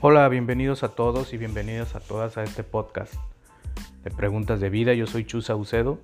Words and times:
Hola, 0.00 0.28
bienvenidos 0.28 0.84
a 0.84 0.90
todos 0.90 1.32
y 1.32 1.38
bienvenidas 1.38 1.96
a 1.96 2.00
todas 2.00 2.38
a 2.38 2.44
este 2.44 2.62
podcast 2.62 3.14
de 4.04 4.12
preguntas 4.12 4.60
de 4.60 4.70
vida. 4.70 4.94
Yo 4.94 5.08
soy 5.08 5.24
Chu 5.24 5.42
Saucedo 5.42 5.98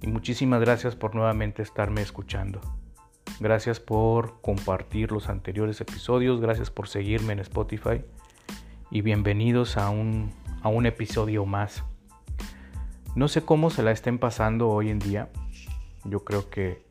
y 0.00 0.06
muchísimas 0.06 0.62
gracias 0.62 0.96
por 0.96 1.14
nuevamente 1.14 1.60
estarme 1.60 2.00
escuchando. 2.00 2.58
Gracias 3.38 3.80
por 3.80 4.40
compartir 4.40 5.12
los 5.12 5.28
anteriores 5.28 5.78
episodios, 5.82 6.40
gracias 6.40 6.70
por 6.70 6.88
seguirme 6.88 7.34
en 7.34 7.40
Spotify 7.40 8.02
y 8.90 9.02
bienvenidos 9.02 9.76
a 9.76 9.90
un, 9.90 10.32
a 10.62 10.70
un 10.70 10.86
episodio 10.86 11.44
más. 11.44 11.84
No 13.14 13.28
sé 13.28 13.42
cómo 13.42 13.68
se 13.68 13.82
la 13.82 13.90
estén 13.90 14.18
pasando 14.18 14.70
hoy 14.70 14.88
en 14.88 15.00
día. 15.00 15.28
Yo 16.04 16.24
creo 16.24 16.48
que 16.48 16.82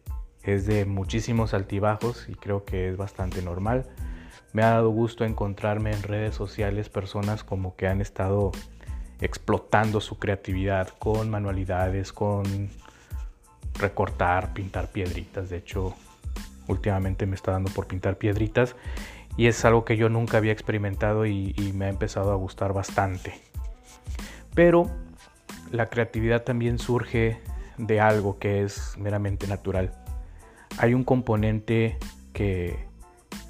es 0.44 0.68
de 0.68 0.86
muchísimos 0.86 1.56
altibajos 1.56 2.30
y 2.30 2.36
creo 2.36 2.64
que 2.64 2.90
es 2.90 2.96
bastante 2.96 3.42
normal. 3.42 3.88
Me 4.54 4.64
ha 4.64 4.70
dado 4.72 4.90
gusto 4.90 5.26
encontrarme 5.26 5.92
en 5.92 6.04
redes 6.04 6.36
sociales 6.36 6.90
personas 6.90 7.44
como 7.44 7.76
que 7.76 7.88
han 7.88 8.02
estado 8.02 8.52
explotando 9.22 10.02
su 10.02 10.20
creatividad 10.20 10.90
con 10.90 11.30
manualidades, 11.30 12.12
con 12.14 12.70
recortar, 13.80 14.54
pintar 14.54 14.92
piedritas. 14.92 15.50
De 15.50 15.58
hecho, 15.58 15.96
últimamente 16.68 17.26
me 17.26 17.36
está 17.36 17.52
dando 17.52 17.72
por 17.72 17.88
pintar 17.88 18.18
piedritas 18.18 18.76
y 19.38 19.48
es 19.48 19.66
algo 19.66 19.84
que 19.86 19.98
yo 19.98 20.10
nunca 20.10 20.38
había 20.38 20.52
experimentado 20.52 21.26
y, 21.26 21.54
me 21.74 21.86
ha 21.86 21.90
empezado 21.90 22.32
a 22.32 22.36
gustar 22.36 22.74
bastante. 22.74 23.34
Pero 24.54 24.90
la 25.72 25.90
creatividad 25.90 26.44
también 26.44 26.80
surge 26.80 27.42
de 27.78 28.00
algo 28.00 28.40
que 28.40 28.64
es 28.64 28.98
meramente 28.98 29.48
natural. 29.48 29.92
Hay 30.78 30.94
un 30.94 31.04
componente 31.04 31.98
que 32.32 32.88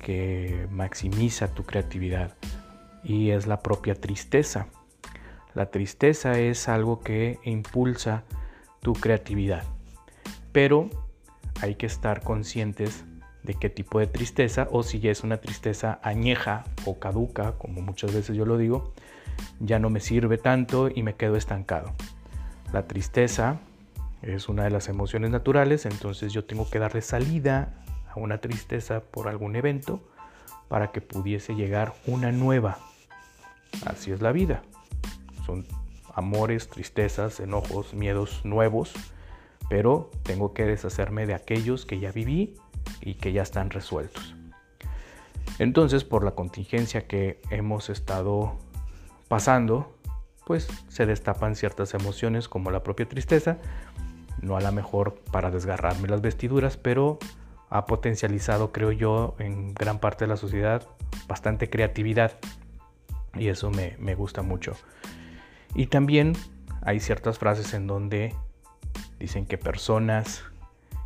que 0.06 0.68
maximiza 0.70 1.48
tu 1.56 1.64
creatividad 1.64 2.36
y 3.04 3.32
es 3.32 3.48
la 3.48 3.62
propia 3.62 3.96
tristeza. 3.96 4.68
La 5.56 5.72
tristeza 5.72 6.38
es 6.38 6.70
algo 6.70 7.00
que 7.00 7.40
impulsa 7.44 8.24
tu 8.82 8.94
creatividad, 8.94 9.64
pero 10.52 10.92
hay 11.60 11.74
que 11.74 11.88
estar 11.88 12.22
conscientes 12.22 13.04
de 13.42 13.56
qué 13.56 13.72
tipo 13.72 13.98
de 13.98 14.06
tristeza 14.06 14.68
o 14.70 14.84
si 14.84 15.08
es 15.08 15.24
una 15.24 15.38
tristeza 15.38 16.00
añeja 16.04 16.66
o 16.86 17.00
caduca, 17.00 17.54
como 17.54 17.82
muchas 17.82 18.14
veces 18.14 18.38
yo 18.38 18.46
lo 18.46 18.60
digo, 18.60 18.94
ya 19.60 19.80
no 19.80 19.90
me 19.90 20.02
sirve 20.02 20.38
tanto 20.38 20.88
y 20.94 21.02
me 21.02 21.16
quedo 21.16 21.36
estancado. 21.36 21.96
La 22.72 22.86
tristeza 22.86 23.58
es 24.22 24.50
una 24.50 24.66
de 24.66 24.70
las 24.70 24.88
emociones 24.88 25.32
naturales, 25.32 25.88
entonces 25.88 26.32
yo 26.32 26.46
tengo 26.46 26.70
que 26.70 26.78
darle 26.78 27.02
salida 27.02 27.74
una 28.20 28.40
tristeza 28.40 29.02
por 29.02 29.28
algún 29.28 29.56
evento 29.56 30.02
para 30.68 30.92
que 30.92 31.02
pudiese 31.02 31.56
llegar 31.56 31.94
una 32.08 32.32
nueva. 32.32 32.80
Así 33.86 34.12
es 34.12 34.22
la 34.22 34.32
vida. 34.32 34.64
Son 35.46 35.66
amores, 36.14 36.70
tristezas, 36.70 37.40
enojos, 37.40 37.94
miedos 37.94 38.44
nuevos, 38.46 38.94
pero 39.70 40.10
tengo 40.24 40.54
que 40.54 40.66
deshacerme 40.66 41.26
de 41.26 41.34
aquellos 41.34 41.86
que 41.86 42.00
ya 42.00 42.12
viví 42.12 42.56
y 43.02 43.16
que 43.16 43.34
ya 43.34 43.42
están 43.42 43.70
resueltos. 43.70 44.36
Entonces, 45.60 46.04
por 46.04 46.24
la 46.24 46.32
contingencia 46.32 47.08
que 47.08 47.42
hemos 47.50 47.90
estado 47.90 48.58
pasando, 49.28 49.96
pues 50.46 50.68
se 50.88 51.06
destapan 51.06 51.56
ciertas 51.56 51.94
emociones 51.94 52.48
como 52.48 52.72
la 52.72 52.84
propia 52.84 53.08
tristeza, 53.08 53.58
no 54.42 54.58
a 54.58 54.62
la 54.62 54.72
mejor 54.72 55.16
para 55.32 55.52
desgarrarme 55.52 56.08
las 56.08 56.22
vestiduras, 56.22 56.78
pero 56.78 57.20
ha 57.70 57.86
potencializado, 57.86 58.72
creo 58.72 58.92
yo, 58.92 59.36
en 59.40 59.74
gran 59.74 60.00
parte 60.00 60.26
de 60.26 60.30
la 60.30 60.38
sociedad 60.38 60.88
bastante 61.28 61.70
creatividad 61.70 62.34
y 63.34 63.48
eso 63.48 63.70
me, 63.72 64.16
gusta 64.16 64.42
mucho. 64.42 64.74
Y 65.74 65.88
también 65.88 66.34
hay 66.82 67.00
ciertas 67.00 67.40
frases 67.40 67.74
en 67.74 67.88
donde 67.88 68.34
dicen 69.20 69.46
que 69.46 69.58
personas 69.58 70.44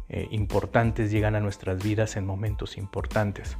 eh, 0.10 0.28
importantes 0.32 1.12
llegan 1.12 1.36
a 1.36 1.40
nuestras 1.40 1.82
vidas 1.84 2.18
en 2.18 2.26
momentos 2.26 2.78
importantes. 2.78 3.58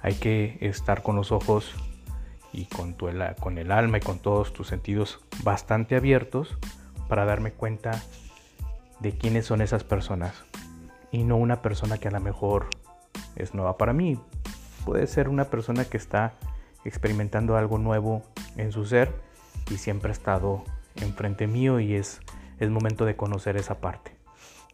Hay 0.00 0.14
que 0.14 0.58
estar 0.60 1.02
con 1.02 1.16
los 1.16 1.32
ojos 1.32 1.74
y 2.52 2.66
con, 2.66 2.94
tu, 2.94 3.08
con 3.40 3.58
el 3.58 3.72
alma 3.72 3.98
y 3.98 4.00
con 4.00 4.20
todos 4.20 4.52
tus 4.52 4.68
sentidos 4.68 5.20
bastante 5.42 5.96
abiertos 5.96 6.56
para 7.08 7.24
darme 7.24 7.52
cuenta 7.52 8.02
de 9.00 9.12
quiénes 9.12 9.46
son 9.46 9.60
esas 9.60 9.82
personas 9.82 10.47
y 11.10 11.24
no 11.24 11.36
una 11.36 11.62
persona 11.62 11.98
que 11.98 12.08
a 12.08 12.12
lo 12.12 12.20
mejor 12.20 12.68
es 13.36 13.54
nueva 13.54 13.76
para 13.76 13.92
mí. 13.92 14.18
Puede 14.84 15.06
ser 15.06 15.28
una 15.28 15.44
persona 15.44 15.84
que 15.84 15.96
está 15.96 16.34
experimentando 16.84 17.56
algo 17.56 17.78
nuevo 17.78 18.22
en 18.56 18.72
su 18.72 18.84
ser 18.84 19.12
y 19.70 19.78
siempre 19.78 20.10
ha 20.10 20.12
estado 20.12 20.64
enfrente 20.96 21.46
mío 21.46 21.80
y 21.80 21.94
es, 21.94 22.20
es 22.58 22.70
momento 22.70 23.04
de 23.04 23.16
conocer 23.16 23.56
esa 23.56 23.80
parte. 23.80 24.16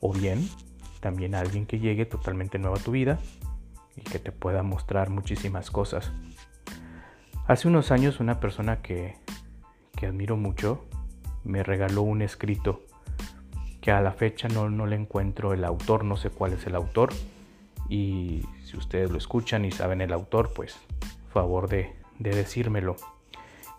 O 0.01 0.13
bien, 0.13 0.49
también 1.01 1.35
alguien 1.35 1.67
que 1.67 1.79
llegue 1.79 2.07
totalmente 2.07 2.59
nuevo 2.59 2.77
a 2.77 2.81
tu 2.81 2.93
vida 2.93 3.19
y 3.97 4.03
que 4.03 4.19
te 4.19 4.33
pueda 4.33 4.63
mostrar 4.63 5.11
muchísimas 5.11 5.71
cosas. 5.71 6.13
Hace 7.47 7.69
unos 7.69 7.91
años 7.91 8.21
una 8.21 8.41
persona 8.41 8.81
que, 8.81 9.17
que 9.97 10.07
admiro 10.07 10.37
mucho 10.37 10.85
me 11.45 11.63
regaló 11.63 12.03
un 12.03 12.23
escrito 12.23 12.83
que 13.85 13.93
a 13.93 14.01
la 14.01 14.13
fecha 14.13 14.49
no, 14.49 14.71
no 14.71 14.87
le 14.87 14.97
encuentro 14.97 15.53
el 15.53 15.63
autor, 15.63 16.05
no 16.05 16.17
sé 16.17 16.31
cuál 16.31 16.55
es 16.55 16.67
el 16.67 16.75
autor. 16.75 17.11
Y 17.91 18.41
si 18.65 18.79
ustedes 18.79 19.11
lo 19.11 19.19
escuchan 19.19 19.67
y 19.67 19.73
saben 19.73 20.01
el 20.01 20.15
autor, 20.15 20.55
pues 20.55 20.79
favor 21.31 21.69
de, 21.69 21.95
decírmelo. 22.19 22.97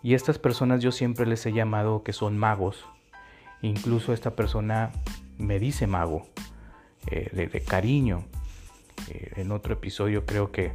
Y 0.04 0.14
estas 0.14 0.38
personas 0.38 0.80
yo 0.80 0.92
siempre 0.92 1.26
les 1.26 1.44
he 1.44 1.52
llamado 1.52 2.04
que 2.04 2.12
son 2.12 2.38
magos. 2.38 2.86
Incluso 3.62 4.12
esta 4.12 4.36
persona 4.36 4.92
me 5.38 5.58
dice 5.58 5.88
mago, 5.88 6.22
eh, 7.08 7.28
de, 7.32 7.60
cariño. 7.62 8.26
Eh, 9.08 9.32
en 9.34 9.50
otro 9.50 9.74
episodio 9.74 10.24
creo 10.24 10.52
que 10.52 10.72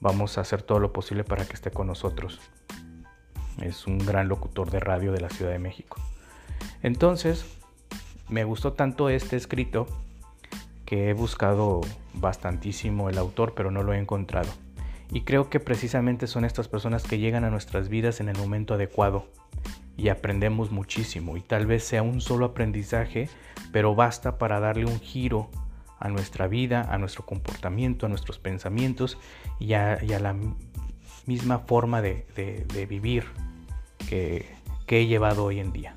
vamos 0.00 0.38
a 0.38 0.40
hacer 0.40 0.62
todo 0.62 0.78
lo 0.78 0.94
posible 0.94 1.24
para 1.24 1.44
que 1.44 1.52
esté 1.52 1.70
con 1.70 1.88
nosotros. 1.88 2.40
Es 3.60 3.86
un 3.86 3.98
gran 3.98 4.28
locutor 4.28 4.70
de 4.70 4.80
radio 4.80 5.12
de 5.12 5.20
la 5.20 5.28
Ciudad 5.28 5.52
de 5.52 5.58
México. 5.58 6.00
Entonces, 6.82 7.55
me 8.28 8.44
gustó 8.44 8.72
tanto 8.72 9.08
este 9.08 9.36
escrito 9.36 9.86
que 10.84 11.10
he 11.10 11.12
buscado 11.12 11.80
bastantísimo 12.14 13.10
el 13.10 13.18
autor, 13.18 13.54
pero 13.54 13.70
no 13.70 13.82
lo 13.82 13.92
he 13.92 13.98
encontrado. 13.98 14.50
Y 15.10 15.22
creo 15.22 15.50
que 15.50 15.60
precisamente 15.60 16.26
son 16.26 16.44
estas 16.44 16.68
personas 16.68 17.04
que 17.04 17.18
llegan 17.18 17.44
a 17.44 17.50
nuestras 17.50 17.88
vidas 17.88 18.20
en 18.20 18.28
el 18.28 18.36
momento 18.36 18.74
adecuado 18.74 19.26
y 19.96 20.08
aprendemos 20.08 20.70
muchísimo. 20.70 21.36
Y 21.36 21.40
tal 21.40 21.66
vez 21.66 21.84
sea 21.84 22.02
un 22.02 22.20
solo 22.20 22.46
aprendizaje, 22.46 23.28
pero 23.72 23.94
basta 23.94 24.38
para 24.38 24.60
darle 24.60 24.86
un 24.86 25.00
giro 25.00 25.48
a 25.98 26.08
nuestra 26.08 26.48
vida, 26.48 26.82
a 26.90 26.98
nuestro 26.98 27.24
comportamiento, 27.24 28.06
a 28.06 28.08
nuestros 28.08 28.38
pensamientos 28.38 29.18
y 29.58 29.74
a, 29.74 29.98
la 30.02 30.36
misma 31.26 31.60
forma 31.60 32.02
de, 32.02 32.86
vivir 32.88 33.24
que 34.08 34.46
he 34.88 35.06
llevado 35.06 35.44
hoy 35.44 35.60
en 35.60 35.72
día. 35.72 35.94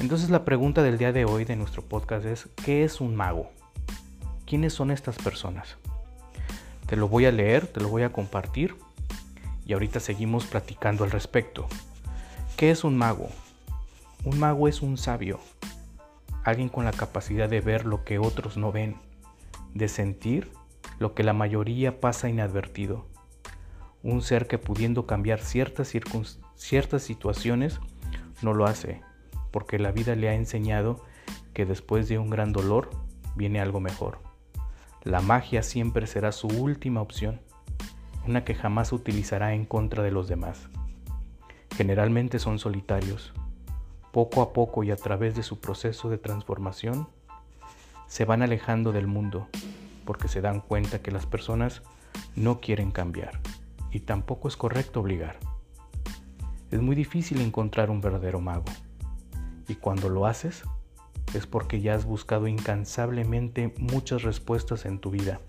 Entonces 0.00 0.30
la 0.30 0.44
pregunta 0.44 0.82
del 0.82 0.98
día 0.98 1.12
de 1.12 1.24
hoy 1.24 1.44
de 1.44 1.56
nuestro 1.56 1.82
podcast 1.82 2.24
es, 2.26 2.48
¿qué 2.64 2.84
es 2.84 3.00
un 3.00 3.14
mago? 3.14 3.50
¿Quiénes 4.46 4.72
son 4.72 4.90
estas 4.90 5.16
personas? 5.16 5.76
Te 6.86 6.96
lo 6.96 7.08
voy 7.08 7.26
a 7.26 7.32
leer, 7.32 7.66
te 7.66 7.80
lo 7.80 7.88
voy 7.88 8.02
a 8.02 8.12
compartir 8.12 8.76
y 9.66 9.72
ahorita 9.72 10.00
seguimos 10.00 10.46
platicando 10.46 11.04
al 11.04 11.10
respecto. 11.10 11.66
¿Qué 12.56 12.70
es 12.70 12.84
un 12.84 12.96
mago? 12.96 13.28
Un 14.24 14.38
mago 14.38 14.68
es 14.68 14.82
un 14.82 14.98
sabio, 14.98 15.40
alguien 16.44 16.68
con 16.68 16.84
la 16.84 16.92
capacidad 16.92 17.48
de 17.48 17.60
ver 17.60 17.86
lo 17.86 18.04
que 18.04 18.18
otros 18.18 18.56
no 18.56 18.72
ven, 18.72 18.96
de 19.74 19.88
sentir 19.88 20.50
lo 20.98 21.14
que 21.14 21.22
la 21.22 21.32
mayoría 21.32 22.00
pasa 22.00 22.28
inadvertido. 22.28 23.06
Un 24.02 24.22
ser 24.22 24.46
que 24.48 24.58
pudiendo 24.58 25.06
cambiar 25.06 25.40
ciertas, 25.40 25.92
ciertas 26.56 27.02
situaciones 27.02 27.80
no 28.42 28.52
lo 28.52 28.66
hace, 28.66 29.00
porque 29.52 29.78
la 29.78 29.92
vida 29.92 30.16
le 30.16 30.28
ha 30.28 30.34
enseñado 30.34 31.04
que 31.54 31.66
después 31.66 32.08
de 32.08 32.18
un 32.18 32.30
gran 32.30 32.52
dolor 32.52 32.90
viene 33.36 33.60
algo 33.60 33.78
mejor. 33.78 34.18
La 35.04 35.20
magia 35.20 35.62
siempre 35.62 36.06
será 36.06 36.32
su 36.32 36.48
última 36.48 37.00
opción, 37.00 37.40
una 38.26 38.44
que 38.44 38.54
jamás 38.54 38.92
utilizará 38.92 39.54
en 39.54 39.64
contra 39.66 40.02
de 40.02 40.10
los 40.10 40.28
demás. 40.28 40.68
Generalmente 41.76 42.38
son 42.38 42.58
solitarios. 42.58 43.32
Poco 44.12 44.42
a 44.42 44.52
poco 44.52 44.84
y 44.84 44.90
a 44.90 44.96
través 44.96 45.34
de 45.34 45.42
su 45.42 45.60
proceso 45.60 46.10
de 46.10 46.18
transformación, 46.18 47.08
se 48.06 48.24
van 48.24 48.42
alejando 48.42 48.92
del 48.92 49.06
mundo 49.06 49.48
porque 50.04 50.28
se 50.28 50.40
dan 50.40 50.60
cuenta 50.60 51.00
que 51.00 51.10
las 51.10 51.26
personas 51.26 51.82
no 52.36 52.60
quieren 52.60 52.90
cambiar 52.90 53.40
y 53.90 54.00
tampoco 54.00 54.48
es 54.48 54.56
correcto 54.56 55.00
obligar. 55.00 55.38
Es 56.70 56.80
muy 56.80 56.94
difícil 56.94 57.40
encontrar 57.40 57.90
un 57.90 58.00
verdadero 58.00 58.40
mago 58.40 58.64
y 59.68 59.74
cuando 59.76 60.08
lo 60.08 60.26
haces, 60.26 60.62
es 61.34 61.46
porque 61.46 61.80
ya 61.80 61.94
has 61.94 62.04
buscado 62.04 62.46
incansablemente 62.46 63.74
muchas 63.78 64.22
respuestas 64.22 64.84
en 64.84 64.98
tu 64.98 65.10
vida. 65.10 65.40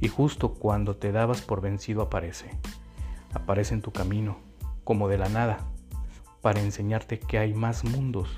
Y 0.00 0.08
justo 0.08 0.54
cuando 0.54 0.96
te 0.96 1.12
dabas 1.12 1.42
por 1.42 1.60
vencido 1.60 2.02
aparece. 2.02 2.50
aparece 3.32 3.74
en 3.74 3.82
tu 3.82 3.92
camino, 3.92 4.38
como 4.84 5.08
de 5.08 5.18
la 5.18 5.28
nada, 5.28 5.58
para 6.40 6.60
enseñarte 6.60 7.18
que 7.18 7.38
hay 7.38 7.52
más 7.52 7.84
mundos, 7.84 8.28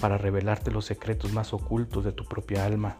para 0.00 0.18
revelarte 0.18 0.70
los 0.70 0.84
secretos 0.84 1.32
más 1.32 1.52
ocultos 1.52 2.04
de 2.04 2.12
tu 2.12 2.24
propia 2.24 2.64
alma, 2.64 2.98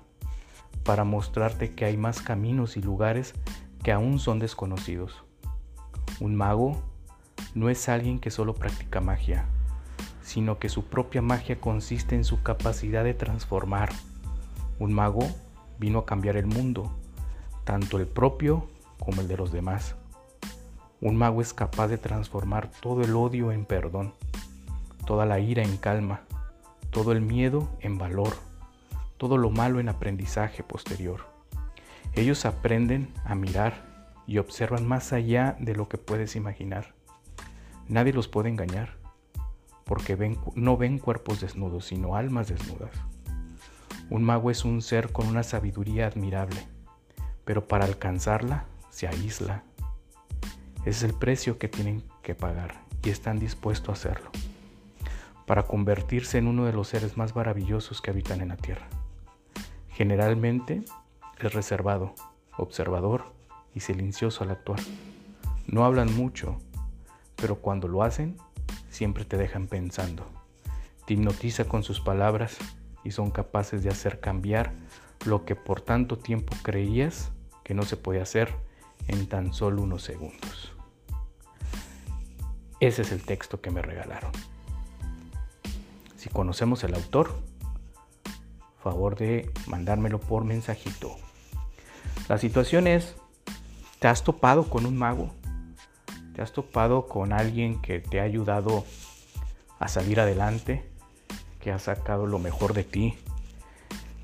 para 0.83 1.05
mostrarte 1.05 1.75
que 1.75 1.85
hay 1.85 1.97
más 1.97 2.21
caminos 2.21 2.77
y 2.77 2.83
lugares 2.83 3.35
que 3.83 3.93
aún 3.93 4.19
son 4.19 4.39
desconocidos. 4.39 5.25
Un 6.21 6.35
mago 6.37 6.83
no 7.55 7.69
es 7.69 7.89
alguien 7.89 8.19
que 8.19 8.31
solo 8.31 8.55
practica 8.55 9.01
magia, 9.01 9.47
sino 10.35 10.59
que 10.59 10.69
su 10.69 10.87
propia 10.87 11.23
magia 11.23 11.61
consiste 11.61 12.17
en 12.17 12.25
su 12.25 12.43
capacidad 12.43 13.05
de 13.05 13.15
transformar. 13.15 13.91
Un 14.81 14.93
mago 14.93 15.29
vino 15.79 16.01
a 16.01 16.07
cambiar 16.07 16.37
el 16.37 16.47
mundo, 16.47 16.91
tanto 17.63 17.99
el 17.99 18.09
propio 18.09 18.69
como 18.99 19.21
el 19.21 19.29
de 19.29 19.37
los 19.37 19.53
demás. 19.53 19.95
Un 21.01 21.15
mago 21.15 21.41
es 21.41 21.55
capaz 21.55 21.87
de 21.87 21.99
transformar 21.99 22.69
todo 22.81 23.03
el 23.03 23.15
odio 23.15 23.53
en 23.53 23.65
perdón, 23.65 24.13
toda 25.07 25.25
la 25.25 25.39
ira 25.39 25.63
en 25.63 25.77
calma, 25.77 26.23
todo 26.91 27.13
el 27.13 27.21
miedo 27.21 27.69
en 27.79 27.97
valor, 27.97 28.35
todo 29.19 29.39
lo 29.39 29.51
malo 29.51 29.79
en 29.79 29.89
aprendizaje 29.89 30.65
posterior. 30.65 31.21
Ellos 32.15 32.45
aprenden 32.45 33.15
a 33.25 33.37
mirar 33.37 33.85
y 34.27 34.39
observan 34.39 34.85
más 34.85 35.13
allá 35.13 35.57
de 35.61 35.77
lo 35.77 35.89
que 35.89 35.97
puedes 35.97 36.35
imaginar. 36.35 36.93
Nadie 37.87 38.13
los 38.13 38.27
puede 38.27 38.49
engañar, 38.49 39.04
porque 39.85 40.37
no 40.55 40.77
ven 40.77 40.99
cuerpos 40.99 41.41
desnudos, 41.41 41.87
sino 41.87 42.17
almas 42.17 42.49
desnudas. 42.49 42.91
Un 44.11 44.23
mago 44.23 44.51
es 44.51 44.65
un 44.65 44.83
ser 44.83 45.13
con 45.13 45.27
una 45.27 45.43
sabiduría 45.43 46.07
admirable, 46.07 46.67
pero 47.45 47.67
para 47.67 47.85
alcanzarla 47.85 48.67
se 48.91 49.09
aísla. 49.09 49.65
es 50.85 51.03
el 51.03 51.15
precio 51.15 51.59
que 51.59 51.69
tienen 51.69 52.03
que 52.23 52.35
pagar 52.35 52.85
y 53.03 53.11
están 53.11 53.39
dispuestos 53.39 53.89
a 53.89 53.93
hacerlo, 53.93 54.31
para 55.47 55.65
convertirse 55.65 56.39
en 56.39 56.47
uno 56.47 56.67
de 56.67 56.73
los 56.73 56.89
seres 56.89 57.17
más 57.17 57.35
maravillosos 57.35 58.03
que 58.03 58.11
habitan 58.11 58.41
en 58.41 58.49
la 58.49 58.57
Tierra. 58.57 58.87
Generalmente 59.89 60.85
es 61.39 61.53
reservado, 61.55 62.15
observador 62.57 63.25
y 63.75 63.81
silencioso 63.81 64.45
al 64.45 64.51
actuar. 64.51 64.81
No 65.67 65.85
hablan 65.85 66.15
mucho, 66.15 66.59
pero 67.37 67.57
cuando 67.57 67.89
lo 67.89 68.03
hacen, 68.03 68.37
siempre 68.95 69.25
te 69.25 69.37
dejan 69.37 69.67
pensando. 69.67 70.25
Te 71.05 71.15
hipnotiza 71.15 71.65
con 71.65 71.83
sus 71.83 72.01
palabras 72.01 72.57
y 73.03 73.11
son 73.11 73.31
capaces 73.31 73.83
de 73.83 73.91
hacer 73.91 74.21
cambiar 74.21 74.73
lo 75.27 75.45
que 75.45 75.57
por 75.57 75.81
tanto 75.81 76.17
tiempo 76.17 76.55
creías 76.63 77.33
que 77.65 77.75
no 77.75 77.83
se 77.83 77.97
podía 77.97 78.23
hacer 78.23 78.55
en 79.09 79.27
tan 79.27 79.53
solo 79.53 79.83
unos 79.83 80.03
segundos. 80.05 80.73
Ese 82.79 83.03
es 83.03 83.13
el 83.13 83.25
texto 83.25 83.61
que 83.61 83.71
me 83.71 83.83
regalaron. 83.83 84.31
Si 86.17 86.29
conocemos 86.29 86.85
el 86.85 86.95
autor, 86.95 87.35
favor 88.83 89.17
de 89.17 89.51
mandármelo 89.67 90.21
por 90.21 90.45
mensajito. 90.45 91.17
La 92.29 92.39
situación 92.39 92.87
es 92.87 93.17
¿Te 93.99 94.09
has 94.09 94.23
topado 94.23 94.69
con 94.69 94.87
un 94.87 94.97
mago? 94.97 95.33
¿Te 96.35 96.43
has 96.43 96.53
topado 96.53 97.07
con 97.07 97.33
alguien 97.33 97.81
que 97.81 98.01
te 98.01 98.21
ha 98.21 98.25
ayudado 98.25 98.85
a 99.79 99.87
salir 99.87 100.19
adelante? 100.19 100.85
Que 101.61 101.71
ha 101.71 101.79
sacado 101.79 102.27
lo 102.27 102.41
mejor 102.41 102.75
de 102.75 102.83
ti? 102.83 103.17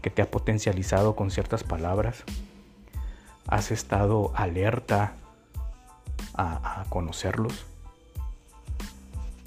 ¿Que 0.03 0.11
te 0.11 0.21
ha 0.21 0.29
potencializado 0.29 1.15
con 1.15 1.31
ciertas 1.31 1.63
palabras? 1.63 2.25
¿Has 3.47 3.71
estado 3.71 4.33
alerta 4.35 5.13
a, 6.35 6.85
conocerlos? 6.89 7.65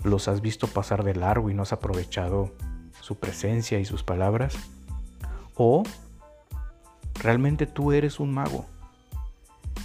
¿Los 0.05 0.29
has 0.29 0.39
visto 0.39 0.67
pasar 0.67 1.03
de 1.03 1.15
largo 1.15 1.49
y 1.49 1.53
no 1.53 1.63
has 1.63 1.73
aprovechado 1.73 2.53
su 3.01 3.15
presencia 3.15 3.77
y 3.79 3.85
sus 3.85 4.03
palabras? 4.03 4.55
¿O 5.55 5.83
realmente 7.15 7.65
tú 7.67 7.91
eres 7.91 8.21
un 8.21 8.33
mago? 8.33 8.65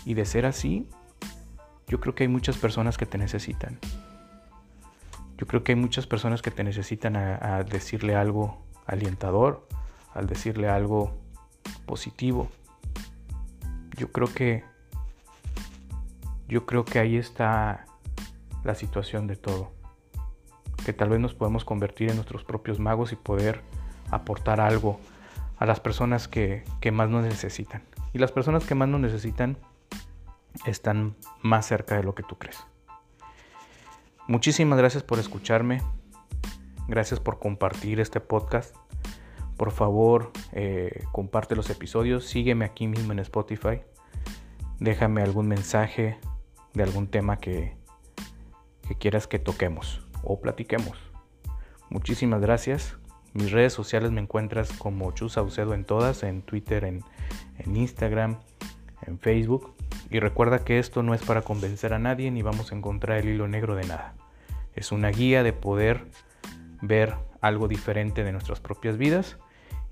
Y 0.04 0.14
de 0.14 0.24
ser 0.24 0.46
así, 0.46 0.88
yo 1.88 2.00
creo 2.00 2.14
que 2.14 2.24
hay 2.24 2.28
muchas 2.28 2.56
personas 2.58 2.98
que 2.98 3.06
te 3.06 3.18
necesitan. 3.18 3.78
Yo 5.38 5.46
creo 5.46 5.64
que 5.64 5.72
hay 5.72 5.76
muchas 5.76 6.06
personas 6.06 6.42
que 6.42 6.50
te 6.50 6.62
necesitan 6.62 7.16
a, 7.16 7.62
decirle 7.62 8.14
algo 8.14 8.62
alientador, 8.86 9.66
al 10.12 10.26
decirle 10.26 10.68
algo 10.68 11.16
positivo. 11.86 12.50
Yo 13.96 14.12
creo 14.12 14.32
que 14.32 14.64
yo 16.48 16.66
creo 16.66 16.84
que 16.84 16.98
ahí 16.98 17.16
está 17.16 17.86
la 18.64 18.74
situación 18.74 19.26
de 19.26 19.36
todo. 19.36 19.72
Que 20.84 20.92
tal 20.92 21.10
vez 21.10 21.20
nos 21.20 21.34
podemos 21.34 21.64
convertir 21.64 22.10
en 22.10 22.16
nuestros 22.16 22.44
propios 22.44 22.80
magos 22.80 23.12
y 23.12 23.16
poder 23.16 23.62
aportar 24.10 24.60
algo 24.60 24.98
a 25.58 25.66
las 25.66 25.80
personas 25.80 26.26
que, 26.26 26.64
que 26.80 26.90
más 26.90 27.08
nos 27.10 27.22
necesitan. 27.22 27.82
Y 28.12 28.18
las 28.18 28.32
personas 28.32 28.64
que 28.64 28.74
más 28.74 28.88
nos 28.88 29.00
necesitan 29.00 29.58
están 30.66 31.16
más 31.42 31.66
cerca 31.66 31.96
de 31.96 32.02
lo 32.02 32.14
que 32.14 32.22
tú 32.22 32.36
crees. 32.36 32.64
Muchísimas 34.26 34.78
gracias 34.78 35.02
por 35.02 35.18
escucharme. 35.18 35.82
Gracias 36.86 37.20
por 37.20 37.38
compartir 37.38 38.00
este 38.00 38.20
podcast. 38.20 38.74
Por 39.56 39.72
favor, 39.72 40.32
eh, 40.52 41.04
comparte 41.12 41.56
los 41.56 41.70
episodios. 41.70 42.26
Sígueme 42.26 42.64
aquí 42.64 42.86
mismo 42.86 43.12
en 43.12 43.18
Spotify. 43.20 43.80
Déjame 44.78 45.22
algún 45.22 45.48
mensaje 45.48 46.18
de 46.74 46.82
algún 46.82 47.08
tema 47.08 47.38
que, 47.38 47.76
que 48.86 48.94
quieras 48.94 49.26
que 49.26 49.38
toquemos 49.38 50.06
o 50.22 50.40
platiquemos. 50.40 50.98
Muchísimas 51.90 52.40
gracias. 52.40 52.96
Mis 53.32 53.50
redes 53.50 53.72
sociales 53.72 54.10
me 54.10 54.20
encuentras 54.20 54.72
como 54.72 55.10
Chu 55.12 55.28
Saucedo 55.28 55.74
en 55.74 55.84
todas, 55.84 56.22
en 56.22 56.42
Twitter, 56.42 56.84
en 56.84 57.02
Instagram, 57.76 58.38
en 59.06 59.18
Facebook. 59.18 59.77
Y 60.10 60.20
recuerda 60.20 60.64
que 60.64 60.78
esto 60.78 61.02
no 61.02 61.14
es 61.14 61.22
para 61.22 61.42
convencer 61.42 61.92
a 61.92 61.98
nadie 61.98 62.30
ni 62.30 62.42
vamos 62.42 62.72
a 62.72 62.74
encontrar 62.74 63.18
el 63.18 63.28
hilo 63.28 63.48
negro 63.48 63.74
de 63.74 63.86
nada. 63.86 64.14
Es 64.74 64.92
una 64.92 65.10
guía 65.10 65.42
de 65.42 65.52
poder 65.52 66.06
ver 66.80 67.14
algo 67.40 67.68
diferente 67.68 68.24
de 68.24 68.32
nuestras 68.32 68.60
propias 68.60 68.96
vidas 68.96 69.38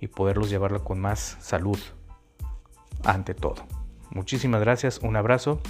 y 0.00 0.08
poderlos 0.08 0.50
llevarlo 0.50 0.84
con 0.84 1.00
más 1.00 1.36
salud 1.40 1.78
ante 3.04 3.34
todo. 3.34 3.66
Muchísimas 4.10 4.60
gracias, 4.60 4.98
un 4.98 5.16
abrazo 5.16 5.60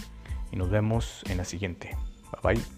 y 0.52 0.56
nos 0.56 0.70
vemos 0.70 1.24
en 1.28 1.38
la 1.38 1.44
siguiente. 1.44 1.96
Bye 2.42 2.54
bye. 2.54 2.75